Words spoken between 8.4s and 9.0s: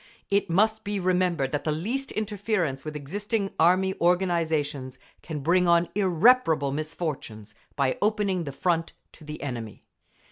the Front